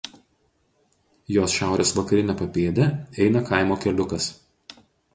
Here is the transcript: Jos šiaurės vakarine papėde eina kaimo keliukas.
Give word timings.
Jos 1.35 1.51
šiaurės 1.59 1.93
vakarine 1.99 2.39
papėde 2.41 2.91
eina 3.27 3.47
kaimo 3.55 3.81
keliukas. 3.89 4.35